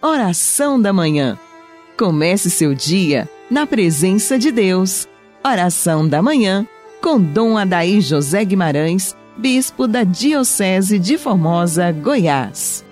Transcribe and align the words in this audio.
Oração 0.00 0.80
da 0.80 0.92
Manhã. 0.92 1.36
Comece 1.98 2.48
seu 2.50 2.72
dia 2.72 3.28
na 3.50 3.66
presença 3.66 4.38
de 4.38 4.52
Deus. 4.52 5.08
Oração 5.44 6.08
da 6.08 6.22
Manhã 6.22 6.64
com 7.02 7.20
Dom 7.20 7.58
Adaí 7.58 8.00
José 8.00 8.44
Guimarães, 8.44 9.16
Bispo 9.36 9.88
da 9.88 10.04
Diocese 10.04 11.00
de 11.00 11.18
Formosa, 11.18 11.90
Goiás. 11.90 12.84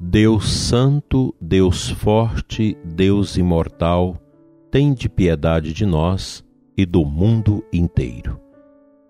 Deus 0.00 0.50
Santo, 0.50 1.34
Deus 1.38 1.90
Forte, 1.90 2.74
Deus 2.82 3.36
Imortal, 3.36 4.18
de 4.96 5.08
piedade 5.08 5.72
de 5.72 5.86
nós 5.86 6.43
e 6.76 6.84
do 6.84 7.04
mundo 7.04 7.64
inteiro. 7.72 8.40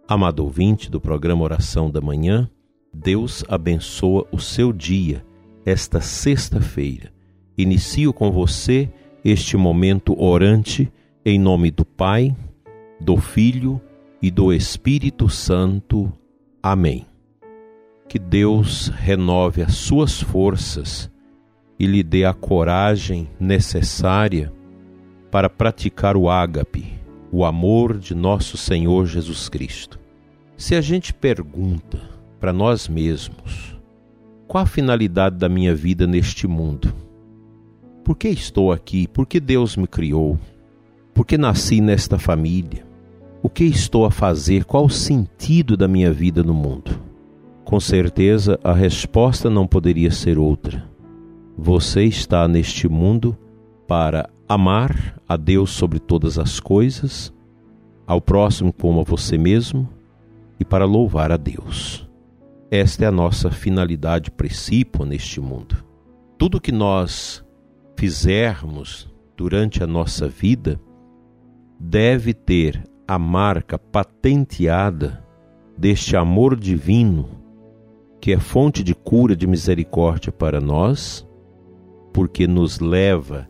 Amado 0.06 0.40
ouvinte 0.44 0.90
do 0.90 1.00
programa 1.00 1.42
Oração 1.42 1.90
da 1.90 2.00
Manhã, 2.00 2.48
Deus 2.92 3.44
abençoa 3.48 4.26
o 4.30 4.38
seu 4.38 4.72
dia, 4.72 5.24
esta 5.64 6.00
sexta-feira. 6.00 7.12
Inicio 7.56 8.12
com 8.12 8.30
você 8.30 8.90
este 9.24 9.56
momento 9.56 10.14
orante 10.20 10.92
em 11.24 11.38
nome 11.38 11.70
do 11.70 11.84
Pai, 11.84 12.36
do 13.00 13.16
Filho 13.16 13.80
e 14.20 14.30
do 14.30 14.52
Espírito 14.52 15.28
Santo. 15.28 16.12
Amém. 16.62 17.06
Que 18.08 18.18
Deus 18.18 18.88
renove 18.88 19.62
as 19.62 19.74
suas 19.74 20.20
forças 20.20 21.10
e 21.78 21.86
lhe 21.86 22.02
dê 22.02 22.24
a 22.24 22.34
coragem 22.34 23.28
necessária 23.40 24.52
para 25.30 25.48
praticar 25.50 26.16
o 26.16 26.28
ágape, 26.28 26.92
o 27.36 27.44
amor 27.44 27.98
de 27.98 28.14
nosso 28.14 28.56
Senhor 28.56 29.06
Jesus 29.06 29.48
Cristo. 29.48 29.98
Se 30.56 30.76
a 30.76 30.80
gente 30.80 31.12
pergunta 31.12 32.00
para 32.38 32.52
nós 32.52 32.86
mesmos 32.86 33.76
qual 34.46 34.62
a 34.62 34.66
finalidade 34.66 35.36
da 35.36 35.48
minha 35.48 35.74
vida 35.74 36.06
neste 36.06 36.46
mundo, 36.46 36.94
por 38.04 38.16
que 38.16 38.28
estou 38.28 38.70
aqui? 38.70 39.08
Por 39.08 39.26
que 39.26 39.40
Deus 39.40 39.76
me 39.76 39.88
criou? 39.88 40.38
Por 41.12 41.26
que 41.26 41.36
nasci 41.36 41.80
nesta 41.80 42.20
família? 42.20 42.86
O 43.42 43.48
que 43.48 43.64
estou 43.64 44.04
a 44.04 44.12
fazer? 44.12 44.64
Qual 44.64 44.84
o 44.84 44.90
sentido 44.90 45.76
da 45.76 45.88
minha 45.88 46.12
vida 46.12 46.40
no 46.40 46.54
mundo? 46.54 47.00
Com 47.64 47.80
certeza 47.80 48.60
a 48.62 48.72
resposta 48.72 49.50
não 49.50 49.66
poderia 49.66 50.12
ser 50.12 50.38
outra. 50.38 50.88
Você 51.58 52.04
está 52.04 52.46
neste 52.46 52.88
mundo 52.88 53.36
para 53.88 54.30
amar 54.48 55.20
a 55.28 55.36
Deus 55.36 55.70
sobre 55.70 55.98
todas 55.98 56.38
as 56.38 56.60
coisas, 56.60 57.32
ao 58.06 58.20
próximo 58.20 58.72
como 58.72 59.00
a 59.00 59.04
você 59.04 59.38
mesmo 59.38 59.88
e 60.58 60.64
para 60.64 60.84
louvar 60.84 61.32
a 61.32 61.36
Deus. 61.36 62.08
Esta 62.70 63.04
é 63.04 63.08
a 63.08 63.12
nossa 63.12 63.50
finalidade 63.50 64.30
principal 64.30 65.06
neste 65.06 65.40
mundo. 65.40 65.84
Tudo 66.36 66.60
que 66.60 66.72
nós 66.72 67.44
fizermos 67.96 69.12
durante 69.36 69.82
a 69.82 69.86
nossa 69.86 70.28
vida 70.28 70.80
deve 71.78 72.34
ter 72.34 72.82
a 73.06 73.18
marca 73.18 73.78
patenteada 73.78 75.24
deste 75.76 76.16
amor 76.16 76.56
divino 76.56 77.44
que 78.24 78.32
é 78.32 78.40
fonte 78.40 78.82
de 78.82 78.94
cura 78.94 79.36
de 79.36 79.46
misericórdia 79.46 80.32
para 80.32 80.58
nós, 80.58 81.28
porque 82.10 82.46
nos 82.46 82.80
leva 82.80 83.46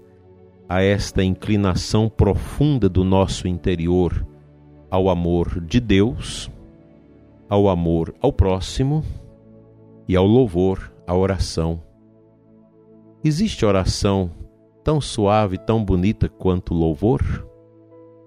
a 0.68 0.82
esta 0.82 1.22
inclinação 1.22 2.08
profunda 2.08 2.88
do 2.88 3.04
nosso 3.04 3.46
interior 3.46 4.26
ao 4.90 5.08
amor 5.08 5.60
de 5.60 5.80
Deus, 5.80 6.50
ao 7.48 7.68
amor 7.68 8.14
ao 8.20 8.32
próximo 8.32 9.04
e 10.08 10.16
ao 10.16 10.26
louvor, 10.26 10.92
à 11.06 11.14
oração. 11.14 11.82
Existe 13.22 13.64
oração 13.64 14.30
tão 14.82 15.00
suave, 15.00 15.58
tão 15.58 15.84
bonita 15.84 16.28
quanto 16.28 16.74
louvor? 16.74 17.22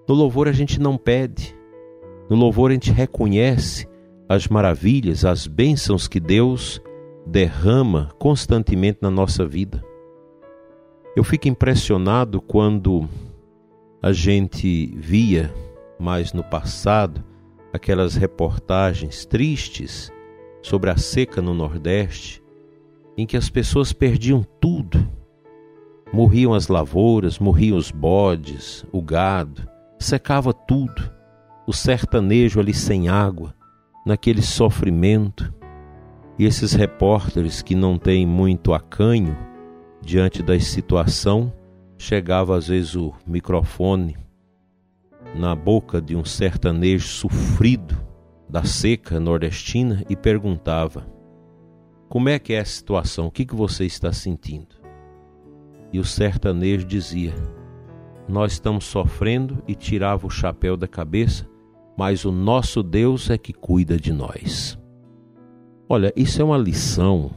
No 0.08 0.14
louvor 0.14 0.48
a 0.48 0.52
gente 0.52 0.80
não 0.80 0.96
pede, 0.96 1.56
no 2.28 2.36
louvor 2.36 2.70
a 2.70 2.74
gente 2.74 2.92
reconhece 2.92 3.88
as 4.28 4.46
maravilhas, 4.46 5.24
as 5.24 5.46
bênçãos 5.46 6.06
que 6.06 6.20
Deus 6.20 6.80
derrama 7.26 8.10
constantemente 8.18 8.98
na 9.00 9.10
nossa 9.10 9.46
vida. 9.46 9.82
Eu 11.18 11.24
fico 11.24 11.48
impressionado 11.48 12.40
quando 12.40 13.08
a 14.00 14.12
gente 14.12 14.94
via 14.94 15.52
mais 15.98 16.32
no 16.32 16.44
passado 16.44 17.24
aquelas 17.72 18.14
reportagens 18.14 19.26
tristes 19.26 20.12
sobre 20.62 20.90
a 20.90 20.96
seca 20.96 21.42
no 21.42 21.54
Nordeste, 21.54 22.40
em 23.16 23.26
que 23.26 23.36
as 23.36 23.50
pessoas 23.50 23.92
perdiam 23.92 24.46
tudo. 24.60 25.10
Morriam 26.12 26.54
as 26.54 26.68
lavouras, 26.68 27.40
morriam 27.40 27.76
os 27.76 27.90
bodes, 27.90 28.86
o 28.92 29.02
gado, 29.02 29.68
secava 29.98 30.52
tudo. 30.52 31.12
O 31.66 31.72
sertanejo 31.72 32.60
ali 32.60 32.72
sem 32.72 33.08
água, 33.08 33.56
naquele 34.06 34.40
sofrimento. 34.40 35.52
E 36.38 36.44
esses 36.44 36.74
repórteres 36.74 37.60
que 37.60 37.74
não 37.74 37.98
têm 37.98 38.24
muito 38.24 38.72
acanho 38.72 39.47
diante 40.08 40.42
da 40.42 40.58
situação, 40.58 41.52
chegava 41.98 42.56
às 42.56 42.68
vezes 42.68 42.96
o 42.96 43.12
microfone 43.26 44.16
na 45.34 45.54
boca 45.54 46.00
de 46.00 46.16
um 46.16 46.24
sertanejo 46.24 47.06
sofrido 47.06 47.94
da 48.48 48.64
seca 48.64 49.20
nordestina 49.20 50.02
e 50.08 50.16
perguntava: 50.16 51.06
Como 52.08 52.30
é 52.30 52.38
que 52.38 52.54
é 52.54 52.60
a 52.60 52.64
situação? 52.64 53.26
O 53.26 53.30
que, 53.30 53.44
que 53.44 53.54
você 53.54 53.84
está 53.84 54.10
sentindo? 54.10 54.76
E 55.92 56.00
o 56.00 56.04
sertanejo 56.04 56.86
dizia: 56.86 57.34
Nós 58.26 58.52
estamos 58.52 58.86
sofrendo 58.86 59.62
e 59.68 59.74
tirava 59.74 60.26
o 60.26 60.30
chapéu 60.30 60.74
da 60.74 60.88
cabeça, 60.88 61.46
mas 61.98 62.24
o 62.24 62.32
nosso 62.32 62.82
Deus 62.82 63.28
é 63.28 63.36
que 63.36 63.52
cuida 63.52 63.98
de 63.98 64.14
nós. 64.14 64.78
Olha, 65.86 66.10
isso 66.16 66.40
é 66.40 66.44
uma 66.46 66.56
lição 66.56 67.30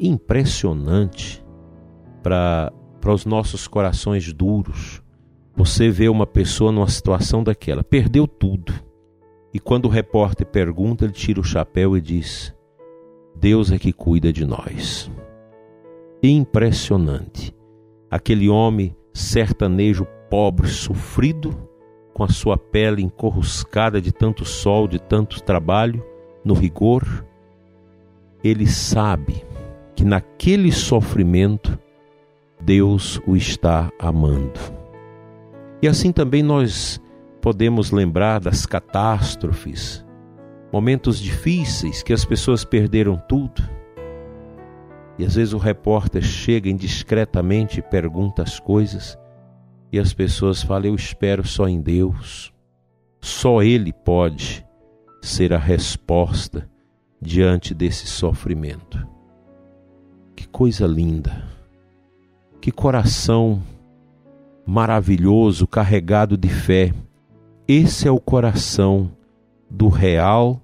impressionante 0.00 1.39
para 2.22 2.72
os 3.06 3.24
nossos 3.24 3.66
corações 3.66 4.32
duros. 4.32 5.02
Você 5.56 5.90
vê 5.90 6.08
uma 6.08 6.26
pessoa 6.26 6.72
numa 6.72 6.88
situação 6.88 7.42
daquela, 7.42 7.82
perdeu 7.82 8.26
tudo. 8.26 8.72
E 9.52 9.58
quando 9.58 9.86
o 9.86 9.88
repórter 9.88 10.46
pergunta, 10.46 11.04
ele 11.04 11.12
tira 11.12 11.40
o 11.40 11.44
chapéu 11.44 11.96
e 11.96 12.00
diz: 12.00 12.54
Deus 13.34 13.72
é 13.72 13.78
que 13.78 13.92
cuida 13.92 14.32
de 14.32 14.44
nós. 14.44 15.10
Impressionante. 16.22 17.54
Aquele 18.10 18.48
homem 18.48 18.94
sertanejo 19.12 20.06
pobre, 20.28 20.68
sofrido, 20.68 21.68
com 22.12 22.22
a 22.22 22.28
sua 22.28 22.56
pele 22.56 23.02
encorruscada 23.02 24.00
de 24.00 24.12
tanto 24.12 24.44
sol, 24.44 24.86
de 24.86 24.98
tanto 24.98 25.42
trabalho, 25.42 26.04
no 26.44 26.54
rigor, 26.54 27.24
ele 28.42 28.66
sabe 28.66 29.44
que 29.94 30.04
naquele 30.04 30.72
sofrimento 30.72 31.78
Deus 32.62 33.20
o 33.26 33.36
está 33.36 33.90
amando. 33.98 34.60
E 35.82 35.88
assim 35.88 36.12
também 36.12 36.42
nós 36.42 37.00
podemos 37.40 37.90
lembrar 37.90 38.38
das 38.40 38.66
catástrofes, 38.66 40.04
momentos 40.72 41.18
difíceis 41.18 42.02
que 42.02 42.12
as 42.12 42.24
pessoas 42.24 42.64
perderam 42.64 43.16
tudo. 43.28 43.62
E 45.18 45.24
às 45.24 45.34
vezes 45.34 45.52
o 45.52 45.58
repórter 45.58 46.22
chega 46.22 46.68
indiscretamente 46.68 47.80
e 47.80 47.82
pergunta 47.82 48.42
as 48.42 48.60
coisas, 48.60 49.18
e 49.92 49.98
as 49.98 50.12
pessoas 50.12 50.62
falam: 50.62 50.88
Eu 50.88 50.94
espero 50.94 51.46
só 51.46 51.68
em 51.68 51.80
Deus. 51.80 52.52
Só 53.20 53.62
Ele 53.62 53.92
pode 53.92 54.64
ser 55.20 55.52
a 55.52 55.58
resposta 55.58 56.68
diante 57.20 57.74
desse 57.74 58.06
sofrimento. 58.06 59.06
Que 60.34 60.48
coisa 60.48 60.86
linda, 60.86 61.44
que 62.60 62.70
coração 62.70 63.62
maravilhoso, 64.66 65.66
carregado 65.66 66.36
de 66.36 66.48
fé. 66.48 66.92
Esse 67.66 68.06
é 68.06 68.10
o 68.10 68.20
coração 68.20 69.10
do 69.68 69.88
real 69.88 70.60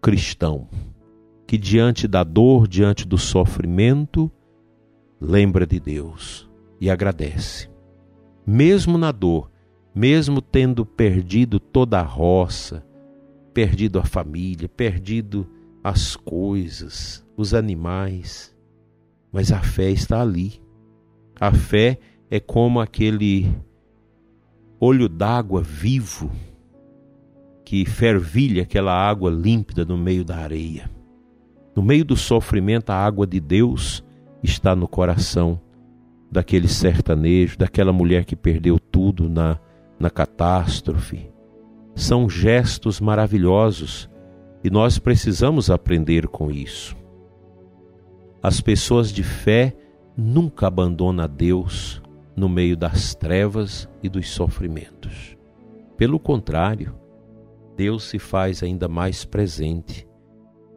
cristão, 0.00 0.68
que 1.46 1.56
diante 1.56 2.08
da 2.08 2.24
dor, 2.24 2.66
diante 2.66 3.06
do 3.06 3.16
sofrimento, 3.16 4.30
lembra 5.20 5.66
de 5.66 5.78
Deus 5.78 6.48
e 6.80 6.90
agradece. 6.90 7.70
Mesmo 8.46 8.98
na 8.98 9.12
dor, 9.12 9.50
mesmo 9.94 10.42
tendo 10.42 10.84
perdido 10.84 11.58
toda 11.58 12.00
a 12.00 12.02
roça, 12.02 12.84
perdido 13.54 13.98
a 13.98 14.04
família, 14.04 14.68
perdido 14.68 15.46
as 15.82 16.16
coisas, 16.16 17.24
os 17.36 17.54
animais, 17.54 18.54
mas 19.32 19.52
a 19.52 19.60
fé 19.60 19.90
está 19.90 20.20
ali. 20.20 20.60
A 21.38 21.52
fé 21.52 21.98
é 22.30 22.40
como 22.40 22.80
aquele 22.80 23.46
olho 24.80 25.08
d'água 25.08 25.62
vivo 25.62 26.30
que 27.64 27.84
fervilha 27.84 28.62
aquela 28.62 28.94
água 28.94 29.30
límpida 29.30 29.84
no 29.84 29.98
meio 29.98 30.24
da 30.24 30.36
areia. 30.36 30.90
No 31.74 31.82
meio 31.82 32.04
do 32.04 32.16
sofrimento, 32.16 32.90
a 32.90 32.94
água 32.94 33.26
de 33.26 33.38
Deus 33.38 34.02
está 34.42 34.74
no 34.74 34.88
coração 34.88 35.60
daquele 36.30 36.68
sertanejo, 36.68 37.58
daquela 37.58 37.92
mulher 37.92 38.24
que 38.24 38.34
perdeu 38.34 38.78
tudo 38.78 39.28
na, 39.28 39.58
na 39.98 40.08
catástrofe. 40.08 41.30
São 41.94 42.30
gestos 42.30 43.00
maravilhosos 43.00 44.08
e 44.64 44.70
nós 44.70 44.98
precisamos 44.98 45.70
aprender 45.70 46.28
com 46.28 46.50
isso. 46.50 46.96
As 48.42 48.60
pessoas 48.60 49.12
de 49.12 49.22
fé 49.22 49.74
nunca 50.16 50.66
abandonam 50.66 51.24
a 51.24 51.26
Deus 51.26 52.00
no 52.34 52.48
meio 52.48 52.76
das 52.76 53.14
trevas 53.14 53.88
e 54.02 54.08
dos 54.08 54.30
sofrimentos. 54.30 55.36
Pelo 55.96 56.18
contrário, 56.18 56.94
Deus 57.76 58.04
se 58.04 58.18
faz 58.18 58.62
ainda 58.62 58.88
mais 58.88 59.24
presente. 59.24 60.06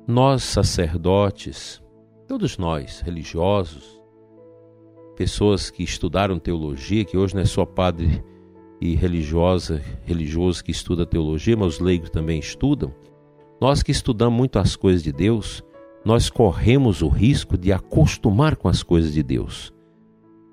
Nós, 0.07 0.43
sacerdotes, 0.43 1.81
todos 2.27 2.57
nós, 2.57 3.01
religiosos, 3.01 3.99
pessoas 5.15 5.69
que 5.69 5.83
estudaram 5.83 6.39
teologia, 6.39 7.05
que 7.05 7.17
hoje 7.17 7.35
não 7.35 7.41
é 7.41 7.45
só 7.45 7.65
padre 7.65 8.23
e 8.81 8.95
religiosa, 8.95 9.81
religioso 10.03 10.63
que 10.63 10.71
estuda 10.71 11.05
teologia, 11.05 11.55
mas 11.57 11.75
os 11.75 11.79
leigos 11.79 12.09
também 12.09 12.39
estudam. 12.39 12.93
Nós 13.59 13.83
que 13.83 13.91
estudamos 13.91 14.37
muito 14.37 14.57
as 14.57 14.75
coisas 14.77 15.03
de 15.03 15.11
Deus, 15.11 15.61
nós 16.03 16.29
corremos 16.29 17.01
o 17.01 17.07
risco 17.07 17.57
de 17.57 17.71
acostumar 17.71 18.55
com 18.55 18.67
as 18.67 18.81
coisas 18.81 19.13
de 19.13 19.21
Deus 19.21 19.73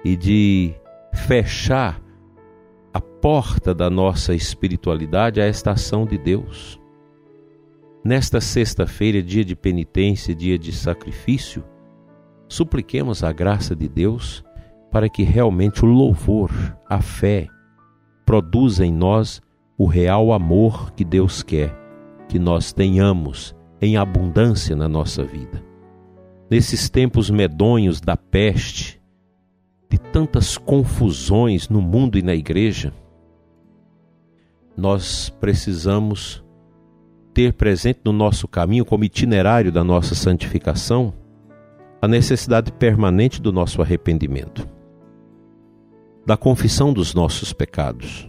e 0.04 0.16
de 0.16 0.75
fechar 1.12 2.00
a 2.93 3.00
porta 3.00 3.75
da 3.75 3.88
nossa 3.88 4.34
espiritualidade 4.34 5.40
a 5.40 5.44
esta 5.44 5.72
ação 5.72 6.04
de 6.04 6.19
Deus. 6.19 6.81
Nesta 8.04 8.40
sexta-feira, 8.40 9.22
dia 9.22 9.44
de 9.44 9.56
penitência, 9.56 10.34
dia 10.34 10.58
de 10.58 10.72
sacrifício, 10.72 11.64
supliquemos 12.49 13.25
a 13.25 13.32
graça 13.32 13.75
de 13.75 13.88
Deus 13.88 14.44
para 14.90 15.08
que 15.08 15.22
realmente 15.22 15.84
o 15.84 15.88
louvor, 15.88 16.50
a 16.88 17.00
fé, 17.00 17.49
produza 18.25 18.84
em 18.84 18.92
nós 18.92 19.42
o 19.78 19.87
real 19.87 20.32
amor 20.32 20.92
que 20.92 21.04
Deus 21.04 21.42
quer 21.42 21.75
que 22.28 22.38
nós 22.38 22.72
tenhamos 22.72 23.55
em 23.81 23.96
abundância 23.96 24.75
na 24.75 24.88
nossa 24.88 25.23
vida. 25.25 25.62
Nesses 26.50 26.88
tempos 26.88 27.28
medonhos 27.31 28.00
da 28.00 28.17
peste, 28.17 29.00
de 29.90 29.99
tantas 29.99 30.56
confusões 30.56 31.69
no 31.69 31.81
mundo 31.81 32.19
e 32.19 32.23
na 32.23 32.34
igreja, 32.34 32.93
nós 34.76 35.28
precisamos 35.28 36.44
ter 37.34 37.52
presente 37.52 38.00
no 38.05 38.12
nosso 38.12 38.49
caminho, 38.49 38.84
como 38.84 39.05
itinerário 39.05 39.70
da 39.70 39.84
nossa 39.84 40.14
santificação, 40.14 41.12
a 42.00 42.08
necessidade 42.08 42.73
permanente 42.73 43.40
do 43.40 43.52
nosso 43.52 43.82
arrependimento 43.82 44.76
da 46.26 46.37
confissão 46.37 46.93
dos 46.93 47.14
nossos 47.14 47.52
pecados, 47.52 48.28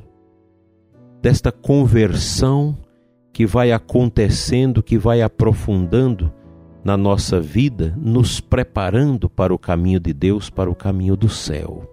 desta 1.20 1.52
conversão 1.52 2.78
que 3.38 3.46
vai 3.46 3.72
acontecendo, 3.72 4.82
que 4.82 4.98
vai 4.98 5.22
aprofundando 5.22 6.34
na 6.84 6.98
nossa 6.98 7.40
vida, 7.40 7.96
nos 7.96 8.42
preparando 8.42 9.30
para 9.30 9.54
o 9.54 9.60
caminho 9.60 10.00
de 10.00 10.12
Deus, 10.12 10.50
para 10.50 10.72
o 10.72 10.74
caminho 10.74 11.16
do 11.16 11.30
céu. 11.30 11.88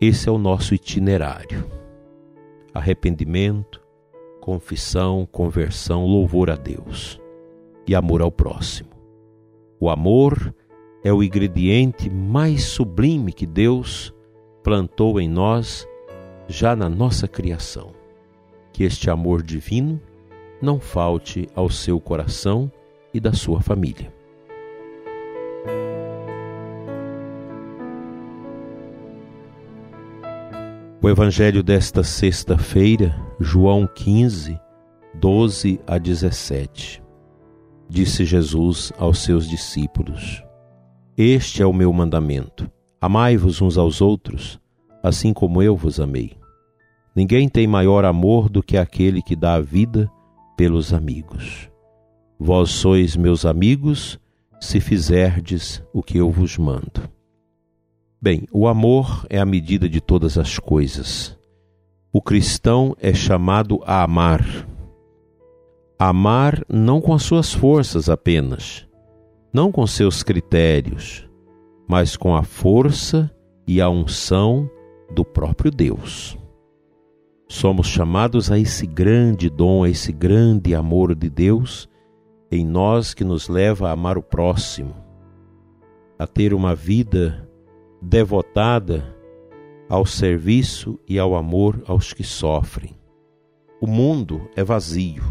Esse 0.00 0.28
é 0.28 0.32
o 0.32 0.38
nosso 0.38 0.76
itinerário. 0.76 1.64
Arrependimento, 2.72 3.82
confissão, 4.40 5.26
conversão, 5.26 6.06
louvor 6.06 6.52
a 6.52 6.54
Deus 6.54 7.20
e 7.84 7.96
amor 7.96 8.22
ao 8.22 8.30
próximo. 8.30 8.90
O 9.80 9.90
amor 9.90 10.54
é 11.02 11.12
o 11.12 11.20
ingrediente 11.20 12.08
mais 12.08 12.62
sublime 12.62 13.32
que 13.32 13.44
Deus 13.44 14.14
plantou 14.62 15.20
em 15.20 15.28
nós 15.28 15.84
já 16.46 16.76
na 16.76 16.88
nossa 16.88 17.26
criação. 17.26 18.03
Que 18.74 18.84
este 18.84 19.08
amor 19.08 19.42
divino 19.42 19.98
não 20.60 20.78
falte 20.78 21.48
ao 21.54 21.70
seu 21.70 21.98
coração 21.98 22.70
e 23.14 23.18
da 23.18 23.32
sua 23.32 23.62
família. 23.62 24.12
O 31.00 31.08
Evangelho 31.08 31.62
desta 31.62 32.02
sexta-feira, 32.02 33.18
João 33.40 33.86
15, 33.86 34.60
12 35.14 35.80
a 35.86 35.96
17. 35.96 37.02
Disse 37.88 38.26
Jesus 38.26 38.92
aos 38.98 39.20
seus 39.20 39.48
discípulos: 39.48 40.44
Este 41.16 41.62
é 41.62 41.66
o 41.66 41.72
meu 41.72 41.90
mandamento 41.90 42.70
Amai-vos 43.04 43.60
uns 43.60 43.76
aos 43.76 44.00
outros, 44.00 44.58
assim 45.02 45.34
como 45.34 45.62
eu 45.62 45.76
vos 45.76 46.00
amei. 46.00 46.38
Ninguém 47.14 47.48
tem 47.48 47.66
maior 47.66 48.04
amor 48.04 48.48
do 48.48 48.62
que 48.62 48.76
aquele 48.76 49.22
que 49.22 49.36
dá 49.36 49.54
a 49.54 49.60
vida 49.60 50.10
pelos 50.56 50.92
amigos. 50.92 51.70
Vós 52.38 52.70
sois 52.70 53.16
meus 53.16 53.46
amigos, 53.46 54.18
se 54.60 54.80
fizerdes 54.80 55.82
o 55.92 56.02
que 56.02 56.18
eu 56.18 56.30
vos 56.30 56.58
mando. 56.58 57.08
Bem, 58.20 58.46
o 58.50 58.66
amor 58.66 59.26
é 59.30 59.38
a 59.38 59.44
medida 59.44 59.88
de 59.88 60.00
todas 60.00 60.36
as 60.38 60.58
coisas. 60.58 61.38
O 62.12 62.20
cristão 62.20 62.96
é 62.98 63.14
chamado 63.14 63.80
a 63.84 64.02
amar. 64.02 64.44
Amar 65.98 66.64
não 66.68 67.00
com 67.00 67.12
as 67.12 67.22
suas 67.22 67.52
forças 67.52 68.08
apenas, 68.08 68.88
não 69.52 69.70
com 69.70 69.86
seus 69.86 70.22
critérios, 70.22 71.28
mas 71.86 72.16
com 72.16 72.34
a 72.34 72.42
força 72.42 73.30
e 73.66 73.80
a 73.80 73.88
unção 73.88 74.68
do 75.14 75.24
próprio 75.24 75.70
Deus. 75.70 76.36
Somos 77.46 77.86
chamados 77.86 78.50
a 78.50 78.58
esse 78.58 78.86
grande 78.86 79.50
dom, 79.50 79.84
a 79.84 79.90
esse 79.90 80.12
grande 80.12 80.74
amor 80.74 81.14
de 81.14 81.28
Deus 81.28 81.88
em 82.50 82.64
nós 82.64 83.12
que 83.12 83.24
nos 83.24 83.48
leva 83.48 83.88
a 83.88 83.92
amar 83.92 84.16
o 84.16 84.22
próximo, 84.22 84.94
a 86.18 86.26
ter 86.26 86.54
uma 86.54 86.74
vida 86.74 87.48
devotada 88.00 89.14
ao 89.88 90.06
serviço 90.06 90.98
e 91.06 91.18
ao 91.18 91.34
amor 91.34 91.82
aos 91.86 92.12
que 92.12 92.22
sofrem. 92.22 92.96
O 93.80 93.86
mundo 93.86 94.48
é 94.56 94.64
vazio. 94.64 95.24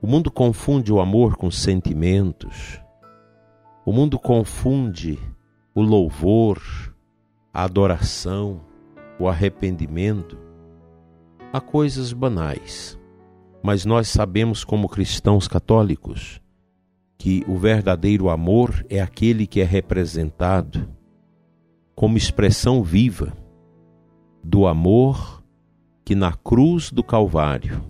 O 0.00 0.06
mundo 0.06 0.30
confunde 0.30 0.92
o 0.92 1.00
amor 1.00 1.36
com 1.36 1.50
sentimentos. 1.50 2.80
O 3.84 3.92
mundo 3.92 4.18
confunde 4.18 5.18
o 5.74 5.82
louvor, 5.82 6.60
a 7.52 7.64
adoração, 7.64 8.60
o 9.18 9.28
arrependimento 9.28 10.45
a 11.56 11.60
coisas 11.60 12.12
banais. 12.12 12.98
Mas 13.62 13.84
nós 13.84 14.08
sabemos, 14.08 14.62
como 14.62 14.88
cristãos 14.88 15.48
católicos, 15.48 16.40
que 17.18 17.42
o 17.48 17.56
verdadeiro 17.56 18.28
amor 18.28 18.84
é 18.88 19.00
aquele 19.00 19.46
que 19.46 19.60
é 19.60 19.64
representado 19.64 20.88
como 21.94 22.18
expressão 22.18 22.82
viva 22.82 23.32
do 24.44 24.66
amor 24.66 25.42
que 26.04 26.14
na 26.14 26.32
cruz 26.32 26.92
do 26.92 27.02
Calvário, 27.02 27.82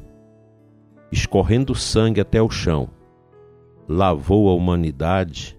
escorrendo 1.11 1.75
sangue 1.75 2.21
até 2.21 2.41
o 2.41 2.49
chão, 2.49 2.89
lavou 3.89 4.49
a 4.49 4.55
humanidade 4.55 5.59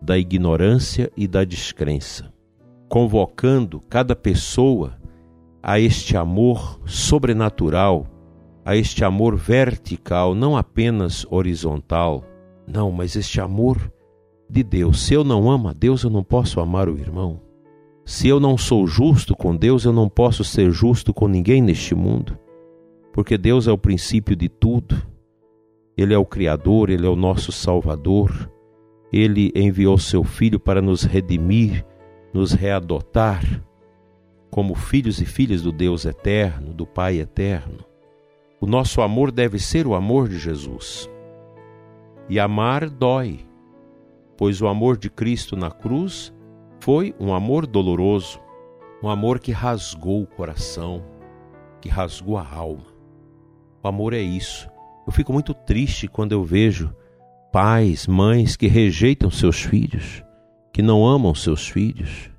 da 0.00 0.16
ignorância 0.18 1.10
e 1.16 1.26
da 1.26 1.42
descrença, 1.42 2.32
convocando 2.88 3.80
cada 3.88 4.14
pessoa 4.14 4.96
a 5.68 5.80
este 5.80 6.16
amor 6.16 6.80
sobrenatural, 6.86 8.06
a 8.64 8.76
este 8.76 9.04
amor 9.04 9.34
vertical, 9.34 10.32
não 10.32 10.56
apenas 10.56 11.26
horizontal, 11.28 12.22
não, 12.68 12.92
mas 12.92 13.16
este 13.16 13.40
amor 13.40 13.92
de 14.48 14.62
Deus. 14.62 15.02
Se 15.02 15.14
eu 15.14 15.24
não 15.24 15.50
amo 15.50 15.66
a 15.66 15.72
Deus, 15.72 16.04
eu 16.04 16.10
não 16.10 16.22
posso 16.22 16.60
amar 16.60 16.88
o 16.88 16.96
irmão. 16.96 17.40
Se 18.04 18.28
eu 18.28 18.38
não 18.38 18.56
sou 18.56 18.86
justo 18.86 19.34
com 19.34 19.56
Deus, 19.56 19.84
eu 19.84 19.92
não 19.92 20.08
posso 20.08 20.44
ser 20.44 20.70
justo 20.70 21.12
com 21.12 21.26
ninguém 21.26 21.60
neste 21.60 21.96
mundo, 21.96 22.38
porque 23.12 23.36
Deus 23.36 23.66
é 23.66 23.72
o 23.72 23.78
princípio 23.78 24.36
de 24.36 24.48
tudo. 24.48 24.96
Ele 25.96 26.14
é 26.14 26.18
o 26.18 26.24
Criador, 26.24 26.90
Ele 26.90 27.06
é 27.06 27.10
o 27.10 27.16
nosso 27.16 27.50
Salvador. 27.50 28.48
Ele 29.12 29.50
enviou 29.52 29.98
seu 29.98 30.22
Filho 30.22 30.60
para 30.60 30.80
nos 30.80 31.02
redimir, 31.02 31.84
nos 32.32 32.52
readotar 32.52 33.65
como 34.56 34.74
filhos 34.74 35.20
e 35.20 35.26
filhas 35.26 35.60
do 35.60 35.70
Deus 35.70 36.06
eterno, 36.06 36.72
do 36.72 36.86
Pai 36.86 37.18
eterno. 37.18 37.84
O 38.58 38.64
nosso 38.64 39.02
amor 39.02 39.30
deve 39.30 39.58
ser 39.58 39.86
o 39.86 39.94
amor 39.94 40.30
de 40.30 40.38
Jesus. 40.38 41.10
E 42.26 42.40
amar 42.40 42.88
dói, 42.88 43.46
pois 44.34 44.62
o 44.62 44.66
amor 44.66 44.96
de 44.96 45.10
Cristo 45.10 45.58
na 45.58 45.70
cruz 45.70 46.32
foi 46.80 47.14
um 47.20 47.34
amor 47.34 47.66
doloroso, 47.66 48.40
um 49.02 49.10
amor 49.10 49.40
que 49.40 49.52
rasgou 49.52 50.22
o 50.22 50.26
coração, 50.26 51.04
que 51.78 51.90
rasgou 51.90 52.38
a 52.38 52.48
alma. 52.50 52.86
O 53.82 53.86
amor 53.86 54.14
é 54.14 54.22
isso. 54.22 54.70
Eu 55.06 55.12
fico 55.12 55.34
muito 55.34 55.52
triste 55.52 56.08
quando 56.08 56.32
eu 56.32 56.42
vejo 56.42 56.90
pais, 57.52 58.06
mães 58.06 58.56
que 58.56 58.68
rejeitam 58.68 59.30
seus 59.30 59.60
filhos, 59.60 60.24
que 60.72 60.80
não 60.80 61.06
amam 61.06 61.34
seus 61.34 61.68
filhos, 61.68 62.30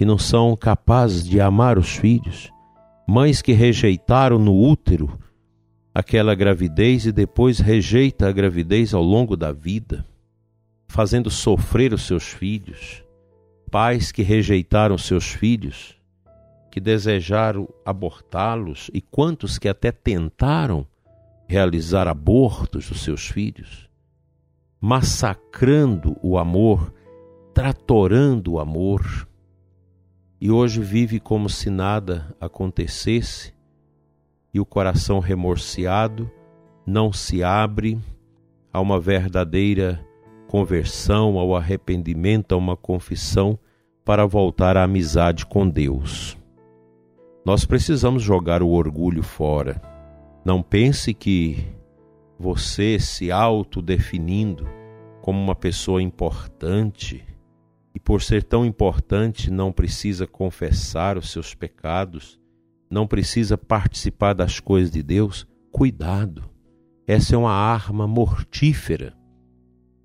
que 0.00 0.04
não 0.06 0.16
são 0.16 0.56
capazes 0.56 1.28
de 1.28 1.42
amar 1.42 1.76
os 1.76 1.94
filhos, 1.94 2.50
mães 3.06 3.42
que 3.42 3.52
rejeitaram 3.52 4.38
no 4.38 4.58
útero 4.58 5.18
aquela 5.94 6.34
gravidez 6.34 7.04
e 7.04 7.12
depois 7.12 7.58
rejeita 7.58 8.26
a 8.26 8.32
gravidez 8.32 8.94
ao 8.94 9.02
longo 9.02 9.36
da 9.36 9.52
vida, 9.52 10.06
fazendo 10.88 11.28
sofrer 11.28 11.92
os 11.92 12.06
seus 12.06 12.28
filhos, 12.28 13.04
pais 13.70 14.10
que 14.10 14.22
rejeitaram 14.22 14.96
seus 14.96 15.28
filhos, 15.28 16.00
que 16.70 16.80
desejaram 16.80 17.68
abortá-los 17.84 18.90
e 18.94 19.02
quantos 19.02 19.58
que 19.58 19.68
até 19.68 19.92
tentaram 19.92 20.86
realizar 21.46 22.08
abortos 22.08 22.88
dos 22.88 23.02
seus 23.02 23.28
filhos, 23.28 23.86
massacrando 24.80 26.16
o 26.22 26.38
amor, 26.38 26.90
tratorando 27.52 28.52
o 28.52 28.60
amor, 28.60 29.28
e 30.40 30.50
hoje 30.50 30.80
vive 30.80 31.20
como 31.20 31.48
se 31.48 31.68
nada 31.68 32.34
acontecesse 32.40 33.52
e 34.54 34.58
o 34.58 34.64
coração 34.64 35.18
remorciado 35.18 36.30
não 36.86 37.12
se 37.12 37.44
abre 37.44 37.98
a 38.72 38.80
uma 38.80 38.98
verdadeira 38.98 40.04
conversão, 40.48 41.38
ao 41.38 41.54
arrependimento, 41.54 42.52
a 42.52 42.58
uma 42.58 42.76
confissão 42.76 43.58
para 44.04 44.26
voltar 44.26 44.76
à 44.76 44.82
amizade 44.82 45.44
com 45.46 45.68
Deus. 45.68 46.36
Nós 47.44 47.64
precisamos 47.64 48.22
jogar 48.22 48.62
o 48.62 48.70
orgulho 48.70 49.22
fora. 49.22 49.80
Não 50.44 50.62
pense 50.62 51.14
que 51.14 51.64
você 52.38 52.98
se 52.98 53.30
autodefinindo 53.30 54.66
como 55.20 55.38
uma 55.38 55.54
pessoa 55.54 56.02
importante 56.02 57.24
e 57.94 58.00
por 58.00 58.22
ser 58.22 58.44
tão 58.44 58.64
importante 58.64 59.50
não 59.50 59.72
precisa 59.72 60.26
confessar 60.26 61.18
os 61.18 61.30
seus 61.30 61.54
pecados, 61.54 62.38
não 62.90 63.06
precisa 63.06 63.56
participar 63.56 64.34
das 64.34 64.60
coisas 64.60 64.90
de 64.90 65.02
Deus, 65.02 65.46
cuidado. 65.70 66.50
Essa 67.06 67.34
é 67.34 67.38
uma 67.38 67.52
arma 67.52 68.06
mortífera. 68.06 69.16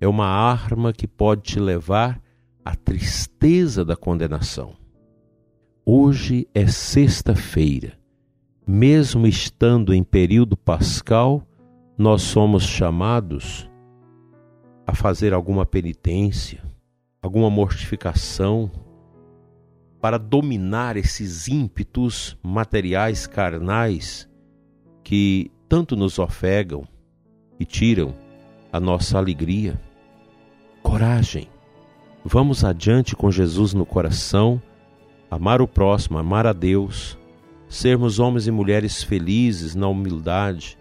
É 0.00 0.06
uma 0.06 0.26
arma 0.26 0.92
que 0.92 1.06
pode 1.06 1.42
te 1.42 1.60
levar 1.60 2.20
à 2.64 2.74
tristeza 2.74 3.84
da 3.84 3.96
condenação. 3.96 4.76
Hoje 5.84 6.48
é 6.52 6.66
sexta-feira. 6.66 7.98
Mesmo 8.66 9.26
estando 9.26 9.94
em 9.94 10.02
período 10.02 10.56
pascal, 10.56 11.46
nós 11.96 12.22
somos 12.22 12.64
chamados 12.64 13.70
a 14.86 14.94
fazer 14.94 15.32
alguma 15.32 15.64
penitência, 15.64 16.62
alguma 17.26 17.50
mortificação, 17.50 18.70
para 20.00 20.16
dominar 20.16 20.96
esses 20.96 21.48
ímpetos 21.48 22.38
materiais 22.40 23.26
carnais 23.26 24.28
que 25.02 25.50
tanto 25.68 25.96
nos 25.96 26.20
ofegam 26.20 26.86
e 27.58 27.64
tiram 27.64 28.14
a 28.72 28.78
nossa 28.78 29.18
alegria. 29.18 29.80
Coragem. 30.82 31.48
Vamos 32.24 32.64
adiante 32.64 33.16
com 33.16 33.30
Jesus 33.30 33.74
no 33.74 33.84
coração, 33.84 34.62
amar 35.28 35.60
o 35.60 35.66
próximo, 35.66 36.18
amar 36.18 36.46
a 36.46 36.52
Deus, 36.52 37.18
sermos 37.68 38.20
homens 38.20 38.46
e 38.46 38.52
mulheres 38.52 39.02
felizes 39.02 39.74
na 39.74 39.88
humildade, 39.88 40.78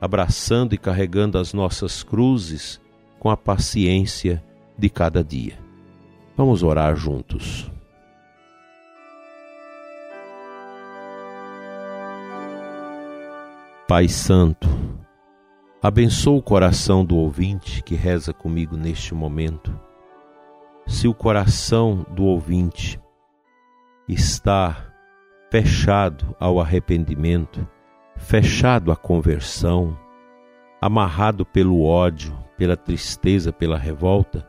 abraçando 0.00 0.74
e 0.74 0.78
carregando 0.78 1.38
as 1.38 1.52
nossas 1.52 2.04
cruzes 2.04 2.80
com 3.18 3.30
a 3.30 3.36
paciência 3.36 4.42
de 4.78 4.88
cada 4.88 5.24
dia. 5.24 5.61
Vamos 6.36 6.62
orar 6.62 6.96
juntos. 6.96 7.70
Pai 13.86 14.08
Santo, 14.08 14.68
abençoa 15.82 16.38
o 16.38 16.42
coração 16.42 17.04
do 17.04 17.16
ouvinte 17.16 17.82
que 17.82 17.94
reza 17.94 18.32
comigo 18.32 18.74
neste 18.74 19.14
momento. 19.14 19.78
Se 20.86 21.06
o 21.06 21.12
coração 21.12 22.06
do 22.10 22.24
ouvinte 22.24 22.98
está 24.08 24.90
fechado 25.50 26.34
ao 26.40 26.58
arrependimento, 26.58 27.68
fechado 28.16 28.90
à 28.90 28.96
conversão, 28.96 29.94
amarrado 30.80 31.44
pelo 31.44 31.84
ódio, 31.84 32.34
pela 32.56 32.78
tristeza, 32.78 33.52
pela 33.52 33.76
revolta, 33.76 34.48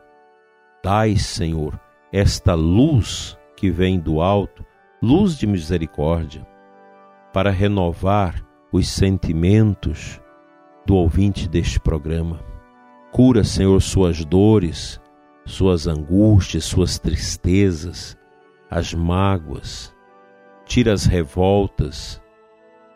dai, 0.84 1.16
Senhor, 1.16 1.80
esta 2.12 2.52
luz 2.52 3.38
que 3.56 3.70
vem 3.70 3.98
do 3.98 4.20
alto, 4.20 4.62
luz 5.00 5.34
de 5.38 5.46
misericórdia, 5.46 6.46
para 7.32 7.50
renovar 7.50 8.46
os 8.70 8.86
sentimentos 8.90 10.20
do 10.84 10.94
ouvinte 10.94 11.48
deste 11.48 11.80
programa. 11.80 12.38
Cura, 13.10 13.42
Senhor, 13.44 13.80
suas 13.80 14.26
dores, 14.26 15.00
suas 15.46 15.86
angústias, 15.86 16.64
suas 16.66 16.98
tristezas, 16.98 18.14
as 18.70 18.92
mágoas. 18.92 19.90
Tira 20.66 20.92
as 20.92 21.06
revoltas, 21.06 22.20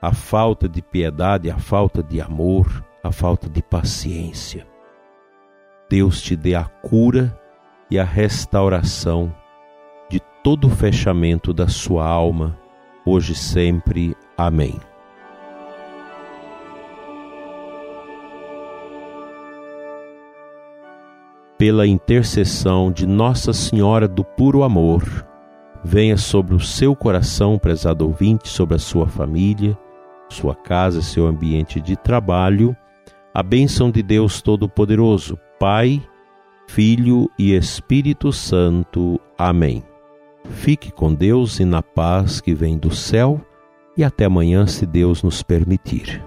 a 0.02 0.12
falta 0.12 0.68
de 0.68 0.82
piedade, 0.82 1.50
a 1.50 1.56
falta 1.56 2.02
de 2.02 2.20
amor, 2.20 2.84
a 3.02 3.10
falta 3.10 3.48
de 3.48 3.62
paciência. 3.62 4.66
Deus 5.88 6.20
te 6.20 6.36
dê 6.36 6.54
a 6.54 6.64
cura 6.64 7.34
e 7.90 7.98
a 7.98 8.04
restauração 8.04 9.32
de 10.08 10.20
todo 10.42 10.66
o 10.66 10.70
fechamento 10.70 11.52
da 11.52 11.68
sua 11.68 12.06
alma, 12.06 12.58
hoje 13.04 13.32
e 13.32 13.36
sempre. 13.36 14.16
Amém. 14.36 14.78
pela 21.58 21.84
intercessão 21.84 22.92
de 22.92 23.04
Nossa 23.04 23.52
Senhora 23.52 24.06
do 24.06 24.22
Puro 24.22 24.62
Amor, 24.62 25.02
venha 25.82 26.16
sobre 26.16 26.54
o 26.54 26.60
seu 26.60 26.94
coração, 26.94 27.58
prezado 27.58 28.06
ouvinte, 28.06 28.48
sobre 28.48 28.76
a 28.76 28.78
sua 28.78 29.08
família, 29.08 29.76
sua 30.30 30.54
casa, 30.54 31.02
seu 31.02 31.26
ambiente 31.26 31.80
de 31.80 31.96
trabalho, 31.96 32.76
a 33.34 33.42
bênção 33.42 33.90
de 33.90 34.04
Deus 34.04 34.40
Todo-Poderoso, 34.40 35.36
Pai, 35.58 36.00
Filho 36.68 37.30
e 37.38 37.54
Espírito 37.54 38.30
Santo. 38.30 39.18
Amém. 39.36 39.82
Fique 40.50 40.92
com 40.92 41.12
Deus 41.12 41.58
e 41.58 41.64
na 41.64 41.82
paz 41.82 42.40
que 42.40 42.54
vem 42.54 42.78
do 42.78 42.94
céu, 42.94 43.40
e 43.96 44.04
até 44.04 44.26
amanhã, 44.26 44.66
se 44.66 44.86
Deus 44.86 45.22
nos 45.22 45.42
permitir. 45.42 46.22